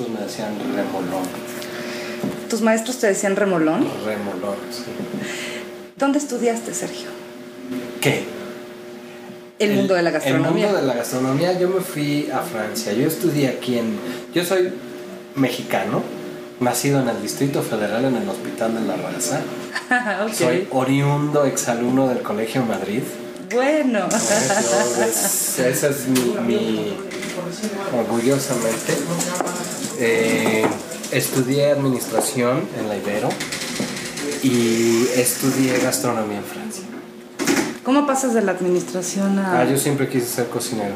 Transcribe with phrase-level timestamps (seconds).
[0.00, 1.22] Maestros me decían remolón.
[2.48, 3.86] ¿Tus maestros te decían remolón?
[4.04, 4.84] Remolón, sí.
[5.96, 7.08] ¿Dónde estudiaste, Sergio?
[8.00, 8.24] ¿Qué?
[9.58, 10.48] El, mundo de la gastronomía.
[10.48, 12.92] El mundo de la gastronomía, yo me fui a Francia.
[12.94, 13.98] Yo estudié aquí en.
[14.34, 14.72] Yo soy
[15.34, 16.02] mexicano,
[16.60, 19.40] nacido en el Distrito Federal en el Hospital de la Raza.
[20.34, 23.02] Soy oriundo exalumno del Colegio Madrid.
[23.52, 24.08] Bueno.
[25.06, 26.96] Es- esa es mi, mi-
[27.98, 28.94] orgullosamente.
[30.02, 30.64] Eh,
[31.12, 33.28] estudié administración en la Ibero
[34.42, 36.84] y estudié gastronomía en Francia.
[37.84, 39.60] ¿Cómo pasas de la administración a.?
[39.60, 40.94] Ah, yo siempre quise ser cocinero.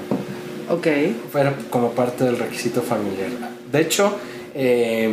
[0.71, 0.87] Ok.
[1.35, 3.29] Era como parte del requisito familiar.
[3.71, 4.17] De hecho,
[4.55, 5.13] eh,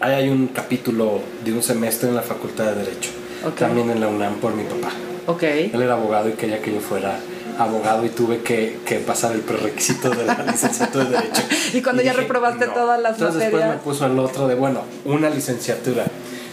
[0.00, 3.10] ahí hay un capítulo de un semestre en la Facultad de Derecho.
[3.46, 3.60] Ok.
[3.60, 4.92] También en la UNAM por mi papá.
[5.26, 5.42] Ok.
[5.42, 7.18] Él era abogado y quería que yo fuera
[7.58, 11.42] abogado y tuve que, que pasar el prerequisito de la licenciatura de Derecho.
[11.72, 13.84] Y cuando ya reprobaste todas las Entonces después me materias.
[13.84, 16.04] puso el otro de, bueno, una licenciatura.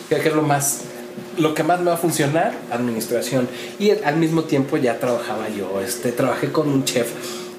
[0.10, 0.82] Que es lo más...
[1.38, 3.48] Lo que más me va a funcionar, administración.
[3.80, 5.80] Y al mismo tiempo ya trabajaba yo.
[5.82, 7.08] Este, trabajé con un chef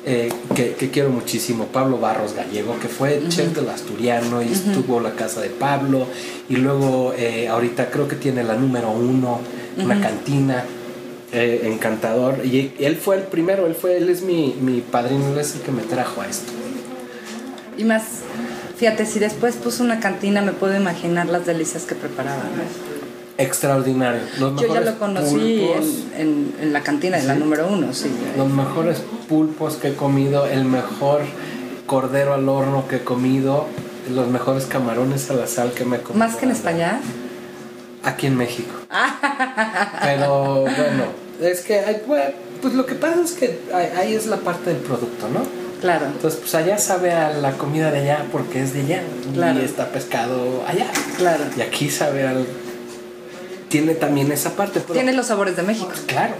[0.04, 4.98] eh, que, que quiero muchísimo, Pablo Barros Gallego, que fue chef del Asturiano y estuvo
[4.98, 6.06] en la casa de Pablo.
[6.48, 9.40] Y luego eh, ahorita creo que tiene la número uno,
[9.78, 10.64] una cantina.
[11.32, 12.44] Eh, encantador.
[12.44, 15.62] Y él fue el primero, él fue, él es mi, mi padrino, él es el
[15.62, 16.52] que me trajo a esto.
[17.78, 18.02] Y más,
[18.76, 22.42] fíjate, si después puso una cantina, me puedo imaginar las delicias que preparaba.
[22.44, 22.62] ¿no?
[23.38, 24.20] Extraordinario.
[24.38, 25.62] Los Yo ya lo conocí
[26.14, 28.08] en, en- en la cantina de la número uno, sí.
[28.36, 31.22] Los mejores pulpos que he comido, el mejor
[31.86, 33.66] cordero al horno que he comido,
[34.14, 36.18] los mejores camarones a la sal que me he comido.
[36.24, 37.00] Más que en España.
[38.02, 38.72] Aquí en México.
[40.02, 41.04] Pero bueno,
[41.40, 42.02] es que hay,
[42.60, 43.60] pues lo que pasa es que
[43.96, 45.62] ahí es la parte del producto, ¿no?
[45.82, 46.06] Claro.
[46.06, 49.02] Entonces, pues allá sabe a la comida de allá porque es de allá.
[49.34, 49.60] Claro.
[49.60, 50.86] Y está pescado allá.
[51.18, 51.44] Claro.
[51.56, 52.46] Y aquí sabe al...
[53.68, 54.80] Tiene también esa parte.
[54.80, 55.90] Pero, Tiene los sabores de México.
[56.06, 56.34] Claro.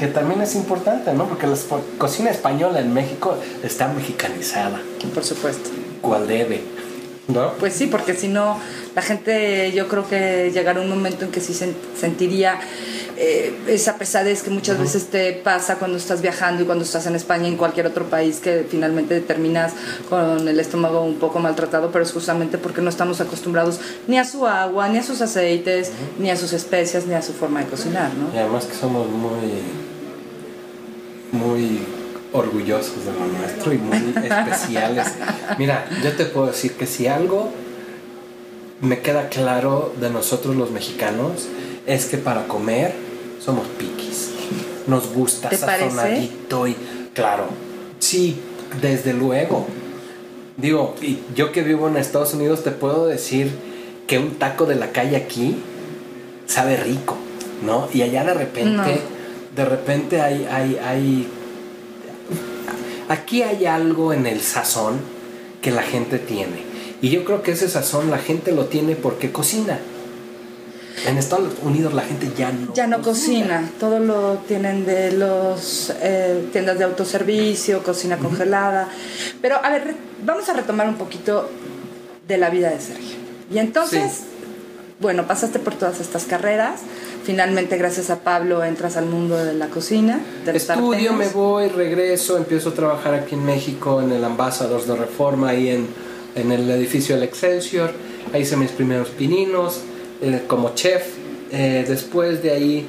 [0.00, 1.28] Que también es importante, ¿no?
[1.28, 1.56] Porque la
[1.98, 4.80] cocina española en México está mexicanizada.
[5.14, 5.70] Por supuesto.
[6.00, 6.62] Cual debe.
[7.26, 7.52] ¿No?
[7.54, 8.58] Pues sí, porque si no,
[8.94, 12.60] la gente yo creo que llegará un momento en que sí sen- sentiría
[13.16, 17.14] eh, esa pesadez que muchas veces te pasa cuando estás viajando y cuando estás en
[17.14, 19.72] España y en cualquier otro país que finalmente terminas
[20.10, 24.24] con el estómago un poco maltratado, pero es justamente porque no estamos acostumbrados ni a
[24.26, 27.66] su agua, ni a sus aceites, ni a sus especias, ni a su forma de
[27.66, 28.34] cocinar, ¿no?
[28.34, 29.62] Y además que somos muy,
[31.32, 31.78] muy
[32.34, 35.06] orgullosos de lo nuestro y muy especiales.
[35.56, 37.50] Mira, yo te puedo decir que si algo
[38.80, 41.46] me queda claro de nosotros los mexicanos
[41.86, 42.92] es que para comer
[43.42, 44.30] somos piquis.
[44.88, 46.76] Nos gusta sazonadito y
[47.14, 47.46] claro,
[48.00, 48.36] sí,
[48.82, 49.66] desde luego.
[50.56, 53.50] Digo, y yo que vivo en Estados Unidos te puedo decir
[54.08, 55.56] que un taco de la calle aquí
[56.46, 57.16] sabe rico,
[57.64, 57.88] ¿no?
[57.94, 58.84] Y allá de repente, No.
[59.56, 61.28] de repente hay, hay, hay,
[63.08, 65.00] aquí hay algo en el sazón
[65.62, 66.62] que la gente tiene.
[67.00, 69.78] Y yo creo que ese sazón la gente lo tiene porque cocina.
[71.06, 75.92] En Estados Unidos la gente ya no Ya no cocina, todo lo tienen de los
[76.00, 78.88] eh, tiendas de autoservicio, cocina congelada.
[79.42, 81.50] Pero a ver, vamos a retomar un poquito
[82.28, 83.16] de la vida de Sergio.
[83.52, 84.24] Y entonces, Sí.
[85.00, 86.80] bueno, pasaste por todas estas carreras.
[87.24, 92.36] Finalmente, gracias a Pablo, entras al mundo de la cocina, del Estudio, me voy, regreso,
[92.36, 95.88] empiezo a trabajar aquí en México en el Ambassadors de Reforma, ahí en,
[96.34, 97.92] en el edificio del Excelsior.
[98.32, 99.80] Ahí hice mis primeros pininos
[100.20, 101.02] eh, como chef.
[101.50, 102.86] Eh, después de ahí,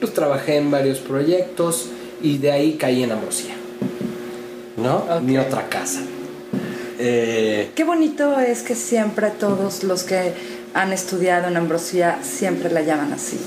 [0.00, 1.86] pues trabajé en varios proyectos
[2.20, 3.54] y de ahí caí en Ambrosía.
[4.76, 4.96] ¿No?
[4.96, 5.22] Ok.
[5.22, 6.00] Mi otra casa.
[6.98, 10.32] Eh, Qué bonito es que siempre todos los que
[10.74, 13.38] han estudiado en Ambrosía siempre la llaman así.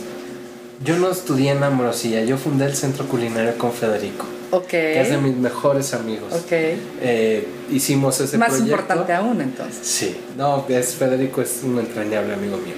[0.84, 4.68] Yo no estudié en Ambrosía, yo fundé el Centro Culinario con Federico, Ok.
[4.68, 6.34] que es de mis mejores amigos.
[6.34, 6.52] Ok.
[6.52, 8.72] Eh, hicimos ese Más proyecto.
[8.72, 9.86] importante aún, entonces.
[9.86, 12.74] Sí, no, es Federico es un entrañable amigo mío.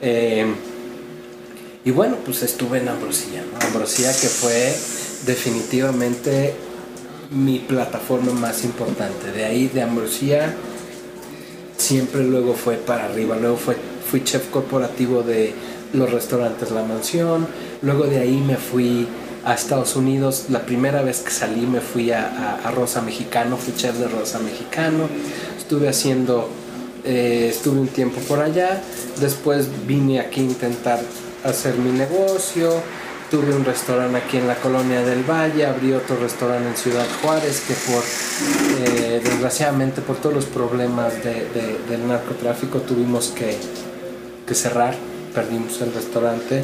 [0.00, 0.46] Eh,
[1.84, 3.66] y bueno, pues estuve en Ambrosía, ¿no?
[3.66, 4.74] Ambrosía que fue
[5.26, 6.54] definitivamente
[7.30, 9.32] mi plataforma más importante.
[9.32, 10.54] De ahí de Ambrosía
[11.76, 13.36] siempre luego fue para arriba.
[13.40, 13.76] Luego fue,
[14.10, 15.52] fui chef corporativo de
[15.92, 17.46] los restaurantes La Mansión.
[17.82, 19.06] Luego de ahí me fui
[19.44, 20.46] a Estados Unidos.
[20.50, 25.08] La primera vez que salí me fui a, Rosa Mexicano, fui chef de Rosa Mexicano.
[25.56, 26.48] Estuve haciendo,
[27.04, 28.80] eh, estuve un tiempo por allá.
[29.20, 31.00] Después vine aquí a intentar
[31.44, 32.72] hacer mi negocio.
[33.30, 37.60] Tuve un restaurante aquí en la colonia del Valle, abrí otro restaurante en Ciudad Juárez
[37.60, 38.02] que por,
[38.88, 41.46] eh, desgraciadamente por todos los problemas de,
[41.90, 44.94] del narcotráfico tuvimos que cerrar,
[45.34, 46.62] perdimos el restaurante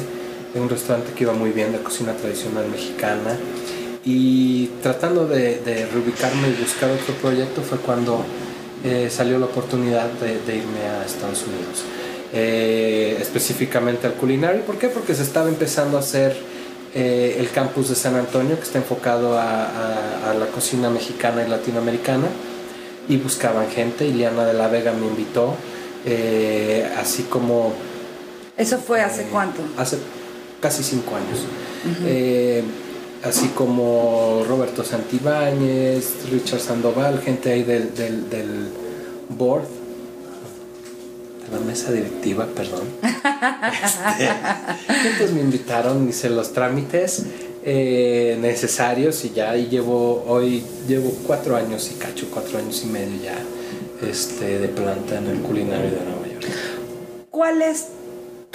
[0.59, 3.37] un restaurante que iba muy bien de cocina tradicional mexicana.
[4.03, 8.23] Y tratando de, reubicarme y buscar otro proyecto fue cuando
[8.83, 11.83] eh, salió la oportunidad de, irme a Estados Unidos.
[12.33, 14.61] Eh, específicamente al culinario.
[14.61, 14.89] ¿Por qué?
[14.89, 16.35] Porque se estaba empezando a hacer
[16.93, 22.27] eh, el campus de San Antonio, que está enfocado a, la cocina mexicana y latinoamericana,
[23.09, 24.05] y buscaban gente.
[24.05, 25.55] Iliana de la Vega me invitó,
[26.97, 27.73] así como...
[28.57, 29.61] ¿Eso fue hace cuánto?
[29.77, 29.97] Hace
[30.61, 31.39] casi cinco años.
[32.05, 32.63] Eh,
[33.23, 38.69] así como Roberto Santibáñez, Richard Sandoval, gente ahí del, del,
[39.29, 39.63] board,
[41.45, 42.83] de la mesa directiva, perdón.
[45.05, 47.25] este, me invitaron, hice los trámites
[47.63, 52.87] eh, necesarios y ya y llevo hoy llevo cuatro años y cacho, cuatro años y
[52.87, 53.37] medio ya
[54.07, 56.45] este, de planta en el culinario de Nueva York.
[57.31, 57.87] ¿Cuál es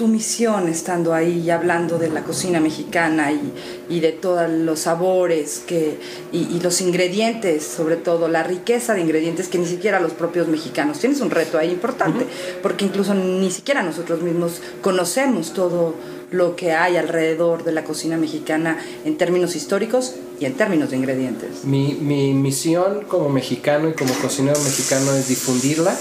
[0.00, 5.62] tu misión estando ahí y hablando de la cocina mexicana y, de todos los sabores
[5.66, 5.98] que,
[6.32, 11.00] y, los ingredientes, sobre todo la riqueza de ingredientes que ni siquiera los propios mexicanos.
[11.00, 12.24] Tienes un reto ahí importante,
[12.62, 15.94] porque incluso ni siquiera nosotros mismos conocemos todo
[16.30, 20.96] lo que hay alrededor de la cocina mexicana en términos históricos y en términos de
[20.96, 21.64] ingredientes.
[21.64, 25.94] Mi, mi misión como mexicano y como cocinero mexicano es difundirla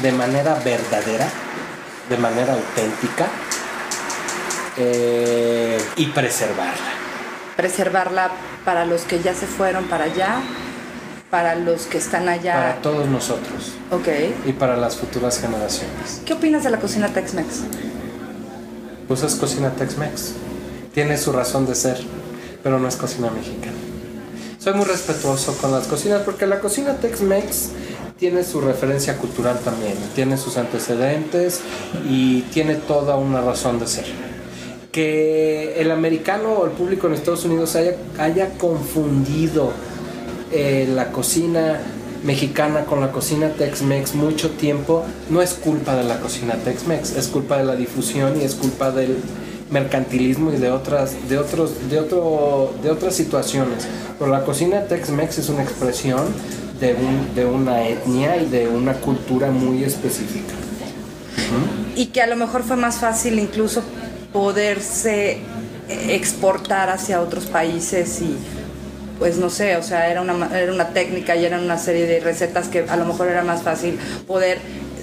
[0.00, 1.45] de manera verdadera
[2.08, 3.26] de manera auténtica
[4.76, 6.92] eh, y preservarla.
[7.56, 8.30] Preservarla
[8.64, 10.40] para los que ya se fueron para allá,
[11.30, 12.54] para los que están allá.
[12.54, 13.72] Para todos nosotros.
[13.90, 14.08] Ok.
[14.46, 16.22] Y para las futuras generaciones.
[16.24, 17.62] ¿Qué opinas de la cocina Tex-Mex?
[19.08, 20.32] Pues es cocina Tex-Mex.
[20.92, 21.98] Tiene su razón de ser,
[22.62, 23.76] pero no es cocina mexicana.
[24.58, 27.70] Soy muy respetuoso con las cocinas porque la cocina Tex-Mex
[28.18, 31.60] tiene su referencia cultural también, tiene sus antecedentes
[32.08, 34.06] y tiene toda una razón de ser.
[34.90, 39.72] Que el americano o el público en Estados Unidos haya, haya confundido
[40.50, 41.78] eh, la cocina
[42.24, 47.28] mexicana con la cocina Tex-Mex mucho tiempo, no es culpa de la cocina Tex-Mex, es
[47.28, 49.18] culpa de la difusión y es culpa del
[49.70, 53.86] mercantilismo y de otras, de otros, de otro, de otras situaciones.
[54.18, 56.24] Pero la cocina Tex-Mex es una expresión
[56.80, 60.54] de, un, de una etnia y de una cultura muy específica.
[61.94, 63.82] Y que a lo mejor fue más fácil incluso
[64.32, 65.38] poderse
[65.88, 68.36] exportar hacia otros países y
[69.18, 72.20] pues no sé, o sea, era una, era una técnica y eran una serie de
[72.20, 74.58] recetas que a lo mejor era más fácil poder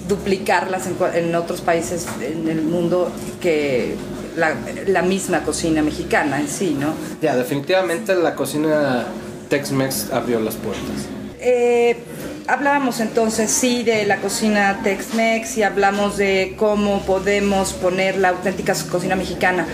[0.08, 3.10] duplicarlas en, en otros países en el mundo
[3.40, 3.96] que
[4.36, 4.54] la,
[4.86, 6.94] la, misma cocina mexicana en sí, ¿no?
[7.22, 9.04] Ya, definitivamente la cocina
[9.48, 11.08] Tex-Mex abrió las puertas.
[11.46, 11.98] Eh,
[12.46, 18.74] hablábamos entonces sí de la cocina Tex-Mex y hablamos de cómo podemos poner la auténtica
[18.90, 19.66] cocina mexicana.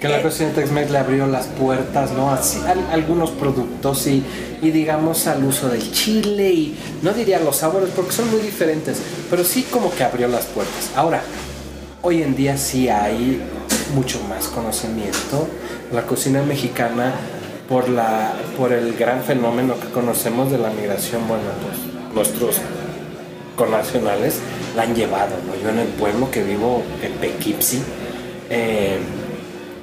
[0.00, 2.30] Que la eh, cocina Tex-Mex le abrió las puertas, ¿no?
[2.30, 2.58] Así,
[2.90, 4.24] algunos productos y,
[4.62, 8.98] y digamos al uso del chile y no diría los sabores porque son muy diferentes,
[9.28, 10.90] pero sí como que abrió las puertas.
[10.96, 11.22] Ahora,
[12.00, 13.42] hoy en día sí hay
[13.94, 15.48] mucho más conocimiento.
[15.92, 17.12] La cocina mexicana
[17.68, 22.56] por, la, por el gran fenómeno que conocemos de la migración, bueno, pues nuestros
[23.56, 24.40] connacionales
[24.76, 25.60] la han llevado, ¿no?
[25.62, 27.82] Yo en el pueblo que vivo, en Pequipsi,
[28.50, 28.98] eh,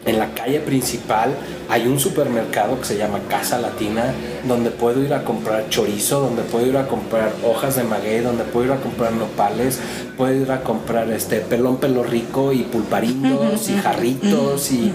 [0.04, 1.36] en la calle principal
[1.70, 4.14] hay un supermercado que se llama Casa Latina,
[4.48, 8.44] donde puedo ir a comprar chorizo, donde puedo ir a comprar hojas de maguey, donde
[8.44, 9.80] puedo ir a comprar nopales,
[10.18, 14.92] puedo ir a comprar este pelón pelo rico y pulparindos y jarritos y,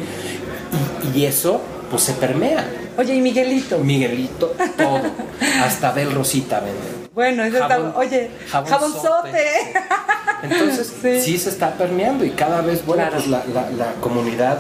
[1.15, 2.69] y eso pues se permea.
[2.99, 3.79] Oye, ¿y Miguelito?
[3.79, 5.01] Miguelito, todo.
[5.63, 7.07] Hasta Bel Rosita vende.
[7.15, 7.79] Bueno, eso está.
[7.97, 9.47] Oye, jabonzote.
[10.43, 10.93] Entonces,
[11.25, 11.39] sí.
[11.39, 14.59] se está permeando y cada vez, bueno, pues la, la, comunidad,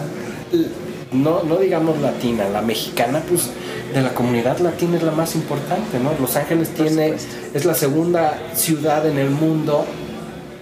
[1.13, 3.51] no, no digamos latina, la mexicana, pues
[3.93, 6.13] de la comunidad latina es la más importante, ¿no?
[6.21, 7.15] Los Ángeles tiene,
[7.55, 9.85] es la segunda ciudad en el mundo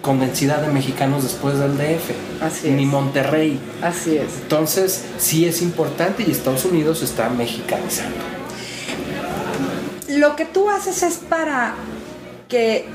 [0.02, 2.10] con densidad de mexicanos después del DF.
[2.40, 3.58] Así Ni Monterrey.
[3.82, 4.34] Así es.
[4.42, 8.16] Entonces, sí es importante y Estados Unidos está mexicanizando.
[10.08, 11.74] lo que tú haces es para
[12.48, 12.86] que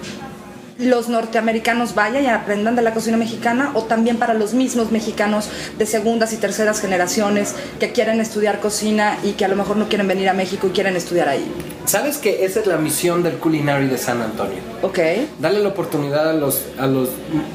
[0.79, 5.49] los norteamericanos vayan y aprendan de la cocina mexicana o también para los mismos mexicanos
[5.77, 9.89] de segundas y terceras generaciones que quieren estudiar cocina y que a lo mejor no
[9.89, 11.45] quieren venir a México y quieren estudiar ahí.
[11.89, 14.59] ¿Sabes que esa es la misión del Culinary de San Antonio?
[14.83, 14.99] Ok.
[15.39, 17.09] Darle la oportunidad a los, a los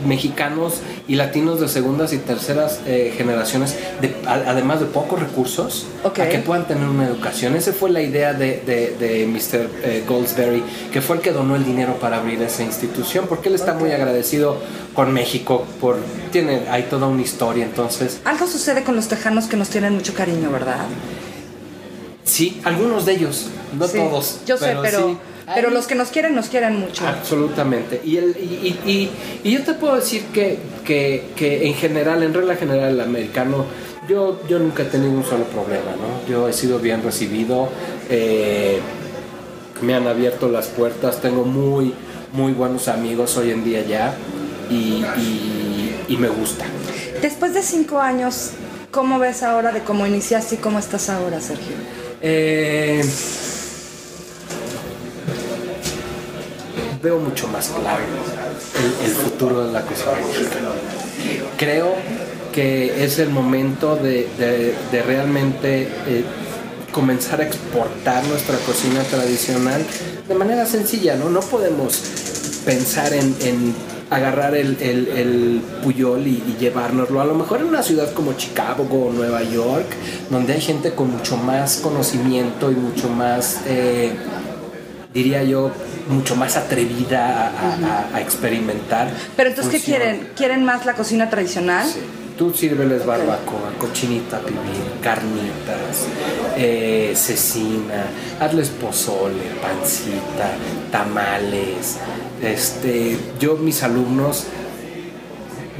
[0.05, 5.87] mexicanos y latinos de segundas y terceras eh, generaciones, de, a- además de pocos recursos,
[6.03, 6.19] Ok.
[6.19, 7.55] a que puedan tener una educación.
[7.55, 9.69] Esa fue la idea de, de, de Mr.
[9.85, 13.55] eh, Goldsberry, que fue el que donó el dinero para abrir esa institución, porque él
[13.55, 14.57] está muy agradecido
[14.95, 15.99] con México, por,
[16.33, 20.13] tiene, hay toda una historia, entonces, Algo sucede con los tejanos que nos tienen mucho
[20.13, 20.87] cariño, ¿verdad?
[22.25, 23.47] Sí, algunos de ellos,
[23.79, 24.41] no Sí, todos.
[24.47, 25.19] Yo sé, pero, sí,
[25.55, 27.07] pero hay- los que nos quieren, nos quieren mucho.
[27.07, 28.01] Absolutamente.
[28.05, 29.11] Y, el, y, y- y-
[29.49, 33.67] y yo te puedo decir que, que, que en general, en regla general, el americano,
[34.09, 36.29] yo, yo nunca he tenido un solo problema, ¿no?
[36.31, 37.69] Yo he sido bien recibido,
[38.11, 38.81] eh,
[39.83, 41.95] me han abierto las puertas, tengo muy,
[42.33, 44.15] muy buenos amigos hoy en día ya
[44.71, 46.65] y, y- y me gusta.
[47.23, 48.51] Después de cinco años,
[48.91, 51.75] ¿cómo ves ahora de cómo iniciaste y cómo estás ahora, Sergio?
[52.27, 53.05] Eh,
[57.03, 58.03] veo mucho más claro
[59.05, 60.71] el, futuro de la cocina mexicana.
[61.59, 61.95] Creo
[62.51, 64.75] que es el momento de,
[65.07, 66.25] realmente eh,
[66.93, 69.85] comenzar a exportar nuestra cocina tradicional
[70.27, 71.29] de manera sencilla, ¿no?
[71.29, 72.01] No podemos
[72.65, 73.75] pensar en, en
[74.15, 77.21] agarrar el, el, el Puyol y, y llevárnoslo.
[77.21, 79.87] A lo mejor en una ciudad como Chicago o Nueva York,
[80.31, 84.13] donde hay gente con mucho más conocimiento y mucho más, eh,
[85.13, 85.71] diría yo,
[86.09, 89.11] mucho más atrevida a, a- experimentar.
[89.37, 90.29] Pero entonces, ¿qué quieren?
[90.37, 91.87] ¿Quieren más la cocina tradicional?
[91.89, 92.01] Sí.
[92.37, 94.59] Tú sírveles barbacoa, cochinita pibil,
[95.01, 96.07] carnitas,
[96.57, 98.07] eh, cecina,
[98.41, 100.57] hazles pozole, pancita,
[100.91, 101.99] tamales.
[102.43, 104.47] Este, yo, mis alumnos,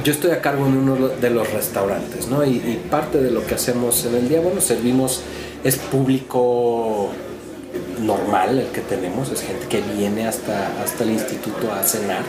[0.05, 2.45] yo estoy a cargo de uno de los restaurantes, ¿no?
[2.45, 5.23] Y, y parte de lo que hacemos en el día, bueno, servimos,
[5.65, 7.09] es público
[7.99, 12.23] normal el que tenemos, es gente que viene hasta, hasta el instituto a cenar.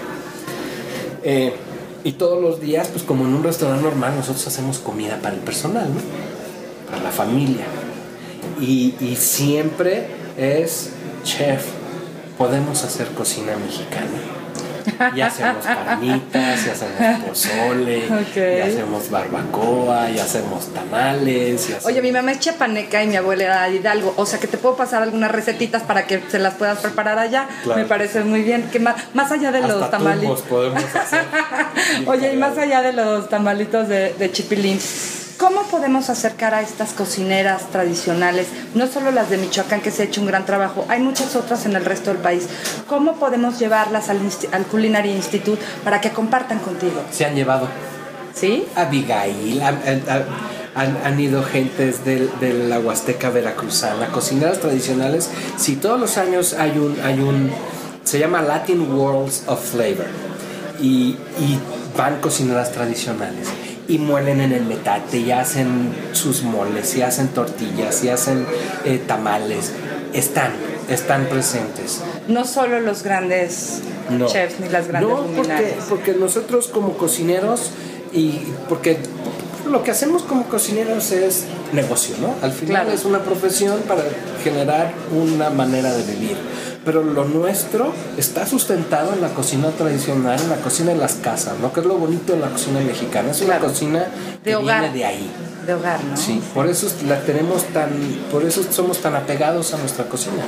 [1.23, 1.53] Eh,
[2.07, 5.41] y todos los días, pues como en un restaurante normal, nosotros hacemos comida para el
[5.41, 6.01] personal, ¿no?
[6.89, 7.65] Para la familia.
[8.61, 10.91] Y, y siempre es,
[11.25, 11.65] chef,
[12.39, 14.21] podemos hacer cocina mexicana.
[15.15, 18.03] Y hacemos carnitas, y hacemos pozole,
[18.35, 21.69] y hacemos barbacoa, y hacemos tamales.
[21.69, 21.87] Y hacemos...
[21.87, 24.15] Oye, mi mamá es chiapaneca y mi abuela era Hidalgo.
[24.17, 27.49] O sea, que te puedo pasar algunas recetitas para que se las puedas preparar allá.
[27.63, 27.81] Claro.
[27.81, 28.69] Me parece muy bien.
[28.71, 31.25] Que más, más allá de los Hasta tumbos podemos hacer.
[32.07, 34.79] Oye, y más allá de los tamalitos de, de chipilín,
[35.39, 40.05] ¿cómo podemos acercar a estas cocineras tradicionales, no solo las de Michoacán, que se ha
[40.07, 42.47] hecho un gran trabajo, hay muchas otras en el resto del país?
[42.89, 44.19] ¿Cómo podemos llevarlas al,
[44.53, 47.03] al Culinary Institute para que compartan contigo?
[47.11, 47.69] Se han llevado
[48.35, 48.67] ¿Sí?
[48.75, 50.25] Abigail, han, han-
[50.75, 55.31] han- han ido gentes del- de la Huasteca Veracruzana, cocineras tradicionales.
[55.57, 57.51] Si todos los años hay un, hay un,
[58.05, 60.07] se llama Latin Worlds of Flavor
[60.79, 61.59] y, y
[61.97, 63.49] van cocineras tradicionales
[63.89, 68.47] y muelen en el metate y hacen sus moles y hacen tortillas y hacen
[68.85, 69.73] eh, tamales.
[70.13, 70.53] Están,
[70.89, 72.01] están presentes.
[72.29, 74.27] No solo los grandes No.
[74.27, 75.25] chefs ni las grandes No,
[75.89, 77.71] porque, nosotros como cocineros
[78.13, 78.99] y porque
[79.69, 82.35] lo que hacemos como cocineros es negocio, ¿no?
[82.43, 82.93] Al final Claro.
[82.93, 84.03] es una profesión para
[84.43, 86.37] generar una manera de vivir.
[86.87, 91.59] Pero lo nuestro está sustentado en la cocina tradicional, en la cocina de las casas,
[91.61, 91.73] ¿no?
[91.73, 93.33] Que es lo bonito de la cocina mexicana.
[93.33, 94.07] Es una cocina
[94.43, 94.81] que De hogar.
[94.83, 95.31] viene de ahí.
[95.67, 96.17] De hogar, ¿no?
[96.17, 97.91] Sí, por eso la tenemos tan,
[98.31, 100.45] por eso somos tan apegados a nuestra cocina.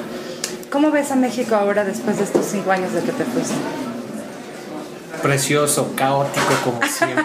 [0.71, 3.54] ¿Cómo ves a México ahora después de estos cinco años de que te fuiste?
[5.23, 7.25] Precioso, caótico como siempre.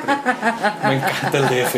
[0.88, 1.74] Me encanta el DF.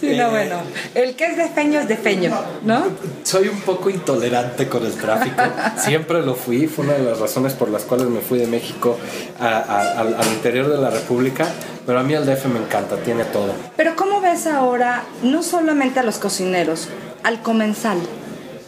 [0.00, 0.56] Sí, no, Eh, bueno.
[0.94, 2.32] El que es de feño es de feño,
[2.62, 2.84] ¿no?
[3.24, 5.42] Soy un poco intolerante con el tráfico.
[5.76, 6.66] Siempre lo fui.
[6.66, 8.98] Fue una de las razones por las cuales me fui de México
[9.40, 11.46] a- a- al, al interior de la República.
[11.86, 13.52] Pero a mí el DF me encanta, tiene todo.
[13.76, 16.88] Pero ¿cómo ves ahora no solamente a los cocineros,
[17.24, 17.98] al comensal,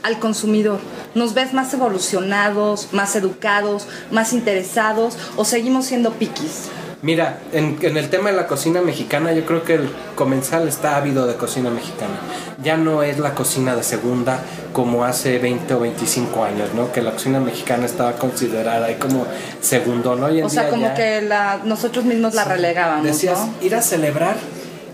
[0.02, 0.80] al consumidor?
[1.14, 6.68] ¿Nos ves más evolucionados, más educados, más interesados o seguimos siendo piquis?
[7.02, 10.96] Mira, en, en el tema de la cocina mexicana, yo creo que el comensal está
[10.96, 12.14] ávido de cocina mexicana.
[12.62, 14.38] Ya no es la cocina de segunda
[14.72, 16.90] como hace 20 o 25 años, ¿no?
[16.92, 19.26] Que la cocina mexicana estaba considerada ahí como
[19.60, 20.26] segundo, ¿no?
[20.26, 23.52] Hoy en O sea, día como ya- que la, nosotros mismos la relegábamos, Decías, ¿no?
[23.60, 24.36] ir a celebrar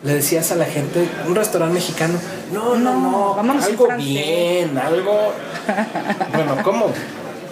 [0.05, 2.15] le decías a la gente, un restaurante mexicano,
[2.53, 4.09] no, no, No, no, vámonos algo francés".
[4.09, 5.33] bien, algo...
[6.35, 6.87] bueno, ¿cómo?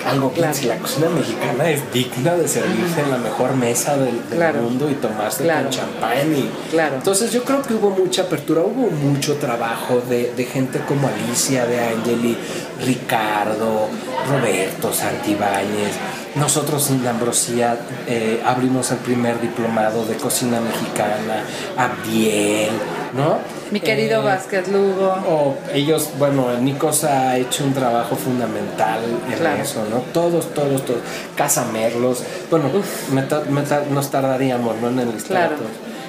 [0.06, 4.14] Algo bien, si la cocina mexicana es digna de servirse en la mejor mesa del,
[4.30, 4.62] del Claro.
[4.62, 5.64] mundo y tomarse Claro.
[5.64, 6.48] con champán y...
[6.70, 6.94] Claro.
[6.94, 11.66] Entonces yo creo que hubo mucha apertura, hubo mucho trabajo de, de gente como Alicia,
[11.66, 12.38] de Angeli,
[12.86, 13.88] Ricardo,
[14.30, 15.96] Roberto, Santibáñez.
[16.34, 21.42] Nosotros en Ambrosía eh, abrimos el primer diplomado de cocina mexicana,
[21.76, 22.70] Abdiel,
[23.16, 23.38] ¿no?
[23.70, 25.14] Mi querido Eh, Vázquez Lugo.
[25.28, 29.62] o ellos, bueno, Nicos ha hecho un trabajo fundamental en Claro.
[29.62, 29.96] eso, ¿no?
[30.12, 31.00] Todos, todos, todos.
[31.34, 32.22] Casa Merlos.
[32.50, 32.66] Bueno,
[33.12, 34.88] me ta- me ta- nos tardaríamos, ¿no?
[34.90, 35.12] En el.
[35.22, 35.56] Claro.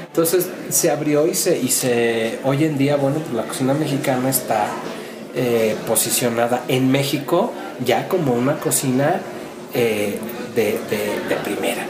[0.07, 2.39] Entonces se abrió y se, y se.
[2.43, 4.67] Hoy en día, bueno, pues la cocina mexicana está
[5.35, 7.51] eh, posicionada en México
[7.85, 9.21] ya como una cocina
[9.73, 10.17] eh,
[10.55, 11.85] de, de- de primera.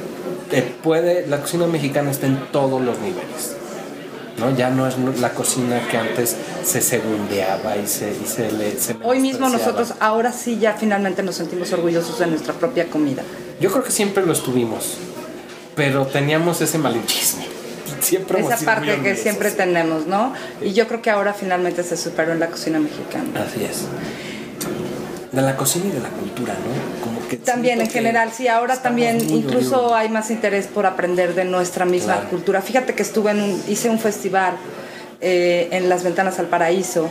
[0.51, 3.55] Eh, puede, la cocina mexicana está en todos los niveles.
[4.37, 4.55] ¿no?
[4.55, 8.95] Ya no es la cocina que antes se segundeaba y se, y se le se
[9.03, 13.21] Hoy mismo nosotros, ahora sí ya finalmente nos sentimos orgullosos de nuestra propia comida.
[13.59, 14.95] Yo creo que siempre lo estuvimos,
[15.75, 17.43] pero teníamos ese malinchismo.
[17.99, 20.33] Siempre Esa parte que siempre tenemos, ¿no?
[20.61, 23.25] Y yo creo que ahora finalmente se superó en la cocina mexicana.
[23.45, 23.81] Así es.
[25.33, 27.03] De la cocina y de la cultura, ¿no?
[27.05, 31.35] Como que También en que general, sí, ahora también incluso hay más interés por aprender
[31.35, 32.29] de nuestra misma Claro.
[32.29, 32.61] cultura.
[32.61, 34.55] Fíjate que estuve en un, hice un festival
[35.21, 37.09] eh, en las ventanas al paraíso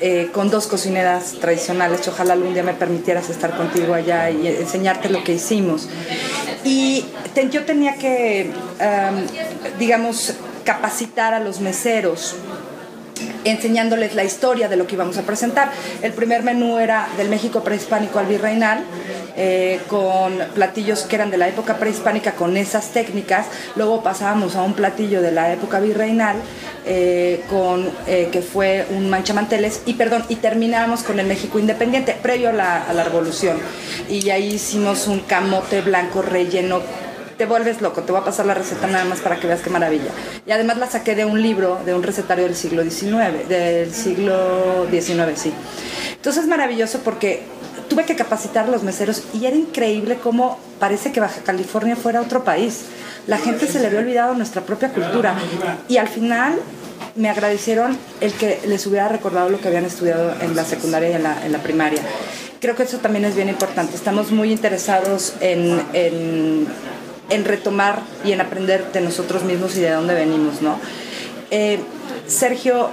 [0.00, 2.06] eh, con dos cocineras tradicionales.
[2.08, 5.88] Ojalá algún día me permitieras estar contigo allá y enseñarte lo que hicimos.
[6.64, 7.04] Y
[7.34, 9.24] te- yo tenía que, am,
[9.78, 12.34] digamos, capacitar a los meseros
[13.44, 15.70] enseñándoles la historia de lo que íbamos a presentar.
[16.02, 18.84] El primer menú era del México prehispánico al virreinal,
[19.36, 23.46] eh, con platillos que eran de la época prehispánica con esas técnicas.
[23.76, 26.36] Luego pasábamos a un platillo de la época virreinal,
[26.86, 32.16] eh, con, eh, que fue un manchamanteles, y perdón, y terminamos con el México independiente,
[32.20, 33.58] previo a la, a la revolución.
[34.08, 36.80] Y ahí hicimos un camote blanco relleno
[37.38, 39.70] te vuelves loco, te voy a pasar la receta nada más para que veas qué
[39.70, 40.10] maravilla.
[40.44, 44.86] Y además la saqué de un libro, de un recetario del siglo XIX, del siglo
[44.90, 45.52] XIX, sí.
[46.16, 47.44] Entonces es maravilloso porque
[47.88, 52.20] tuve que capacitar a los meseros y era increíble cómo parece que Baja California fuera
[52.20, 52.86] otro país.
[53.28, 55.36] La gente se le había olvidado nuestra propia cultura
[55.88, 56.58] y al final
[57.14, 61.12] me agradecieron el que les hubiera recordado lo que habían estudiado en la secundaria y
[61.14, 62.02] en la, en la primaria.
[62.60, 63.94] Creo que eso también es bien importante.
[63.94, 66.66] Estamos muy interesados en, en,
[67.30, 70.78] en retomar y en aprender de nosotros mismos y de dónde venimos, ¿no?
[71.50, 71.80] Eh,
[72.26, 72.90] Sergio,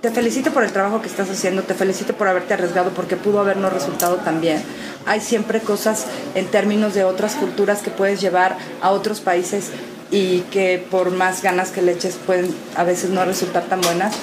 [0.00, 3.40] te felicito por el trabajo que estás haciendo, te felicito por haberte arriesgado porque pudo
[3.40, 4.62] habernos resultado tan bien.
[5.04, 9.70] Hay siempre cosas en términos de otras culturas que puedes llevar a otros países
[10.10, 14.14] y que por más ganas que le eches pueden a veces no resultar tan buenas.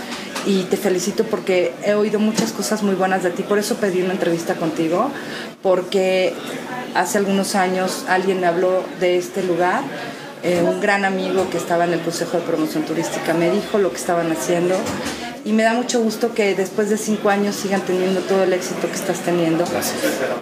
[0.46, 4.02] Y te felicito porque he oído muchas cosas muy buenas de ti, por eso pedí
[4.02, 5.10] una entrevista contigo,
[5.62, 6.34] porque
[6.96, 9.84] hace algunos años alguien me habló de este lugar.
[10.44, 13.92] Eh, un gran amigo que estaba en el Consejo de Promoción Turística me dijo lo
[13.92, 14.76] que estaban haciendo
[15.46, 18.88] y me da mucho gusto que después de cinco años sigan teniendo todo el éxito
[18.88, 19.66] que estás teniendo.
[19.66, 19.98] Gracias.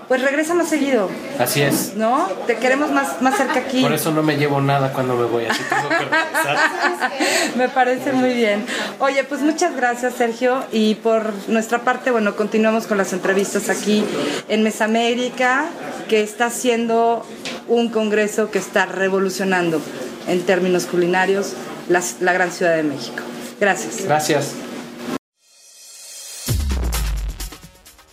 [0.07, 1.09] Pues regresa más seguido,
[1.39, 1.95] Así es.
[1.95, 2.27] ¿no?
[2.45, 3.81] Te queremos más, más cerca aquí.
[3.81, 7.11] Por eso no me llevo nada cuando me voy, así tengo que regresar.
[7.55, 8.65] Me parece muy bien.
[8.99, 10.63] Oye, pues muchas gracias, Sergio.
[10.71, 14.05] Y por nuestra parte, bueno, continuamos con las entrevistas aquí
[14.47, 15.65] en Mesamérica,
[16.07, 17.25] que está haciendo
[17.67, 19.81] un congreso que está revolucionando
[20.27, 21.53] en términos culinarios
[21.89, 23.23] la, la gran Ciudad de México.
[23.59, 24.05] Gracias.
[24.05, 24.53] Gracias.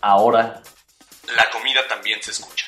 [0.00, 0.62] Ahora,
[1.34, 2.66] la comida también se escucha.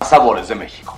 [0.00, 0.97] Sabores de México.